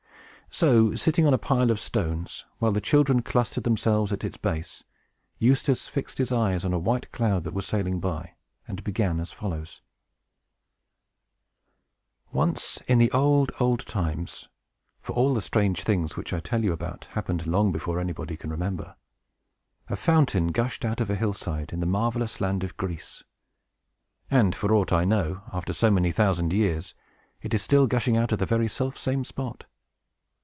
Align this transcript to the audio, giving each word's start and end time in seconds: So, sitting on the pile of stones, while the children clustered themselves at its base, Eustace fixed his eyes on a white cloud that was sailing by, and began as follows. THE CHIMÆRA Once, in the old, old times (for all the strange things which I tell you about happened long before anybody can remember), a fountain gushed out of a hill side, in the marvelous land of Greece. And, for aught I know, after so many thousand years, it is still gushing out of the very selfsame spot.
So, 0.53 0.95
sitting 0.95 1.25
on 1.25 1.31
the 1.31 1.37
pile 1.37 1.71
of 1.71 1.79
stones, 1.79 2.43
while 2.59 2.73
the 2.73 2.81
children 2.81 3.21
clustered 3.21 3.63
themselves 3.63 4.11
at 4.11 4.25
its 4.25 4.35
base, 4.35 4.83
Eustace 5.39 5.87
fixed 5.87 6.17
his 6.17 6.33
eyes 6.33 6.65
on 6.65 6.73
a 6.73 6.77
white 6.77 7.09
cloud 7.13 7.45
that 7.45 7.53
was 7.53 7.65
sailing 7.65 8.01
by, 8.01 8.33
and 8.67 8.83
began 8.83 9.21
as 9.21 9.31
follows. 9.31 9.79
THE 12.25 12.31
CHIMÆRA 12.33 12.33
Once, 12.35 12.77
in 12.89 12.97
the 12.97 13.09
old, 13.13 13.53
old 13.61 13.85
times 13.87 14.49
(for 14.99 15.13
all 15.13 15.33
the 15.33 15.39
strange 15.39 15.83
things 15.83 16.17
which 16.17 16.33
I 16.33 16.41
tell 16.41 16.65
you 16.65 16.73
about 16.73 17.05
happened 17.11 17.47
long 17.47 17.71
before 17.71 17.97
anybody 17.97 18.35
can 18.35 18.49
remember), 18.49 18.97
a 19.87 19.95
fountain 19.95 20.47
gushed 20.47 20.83
out 20.83 20.99
of 20.99 21.09
a 21.09 21.15
hill 21.15 21.33
side, 21.33 21.71
in 21.71 21.79
the 21.79 21.85
marvelous 21.85 22.41
land 22.41 22.65
of 22.65 22.75
Greece. 22.75 23.23
And, 24.29 24.53
for 24.53 24.73
aught 24.73 24.91
I 24.91 25.05
know, 25.05 25.43
after 25.53 25.71
so 25.71 25.89
many 25.89 26.11
thousand 26.11 26.51
years, 26.51 26.93
it 27.41 27.53
is 27.53 27.61
still 27.61 27.87
gushing 27.87 28.17
out 28.17 28.33
of 28.33 28.39
the 28.39 28.45
very 28.45 28.67
selfsame 28.67 29.23
spot. 29.23 29.63